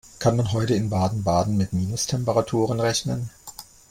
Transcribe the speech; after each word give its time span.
Kann 0.17 0.35
man 0.35 0.51
heute 0.51 0.73
in 0.73 0.89
Baden-Baden 0.89 1.55
mit 1.57 1.73
Minustemperaturen 1.73 2.79
rechnen? 2.79 3.29